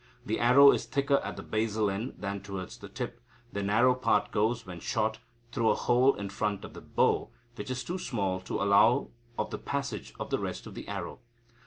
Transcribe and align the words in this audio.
The 0.25 0.39
arrow 0.39 0.71
is 0.71 0.85
thicker 0.85 1.17
at 1.19 1.37
the 1.37 1.43
basal 1.43 1.87
end 1.91 2.15
than 2.17 2.41
towards 2.41 2.79
the 2.79 2.89
tip. 2.89 3.21
The 3.53 3.61
narrow 3.61 3.93
part 3.93 4.31
goes, 4.31 4.65
when 4.65 4.79
shot, 4.79 5.19
through 5.51 5.69
a 5.69 5.75
hole 5.75 6.15
in 6.15 6.29
front 6.31 6.65
of 6.65 6.73
the 6.73 6.81
bow, 6.81 7.29
which 7.53 7.69
is 7.69 7.83
too 7.83 7.99
small 7.99 8.39
to 8.39 8.63
allow 8.63 9.09
of 9.37 9.51
the 9.51 9.59
passage 9.59 10.15
of 10.19 10.31
the 10.31 10.39
rest 10.39 10.65
of 10.65 10.73
the 10.73 10.87
arrow. 10.87 11.19